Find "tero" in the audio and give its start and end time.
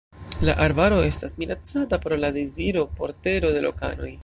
3.29-3.55